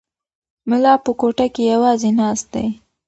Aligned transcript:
ملا 0.69 0.93
په 1.03 1.11
کوټه 1.19 1.47
کې 1.53 1.63
یوازې 1.73 2.09
ناست 2.19 2.45
دی. 2.53 2.67